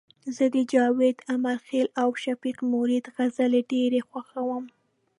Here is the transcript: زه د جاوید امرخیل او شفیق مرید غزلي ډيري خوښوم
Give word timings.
زه 0.35 0.45
د 0.55 0.57
جاوید 0.73 1.17
امرخیل 1.35 1.87
او 2.01 2.09
شفیق 2.23 2.57
مرید 2.73 3.05
غزلي 3.15 3.61
ډيري 3.71 4.01
خوښوم 4.09 4.65